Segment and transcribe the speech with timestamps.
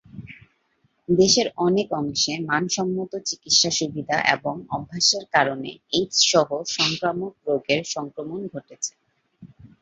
[1.09, 8.91] দেশের অনেক অংশে মানসম্মত চিকিৎসা সুবিধা এবং অভ্যাসের কারণে এইডস সহ সংক্রামক রোগের সংক্রমণ ঘটেছে।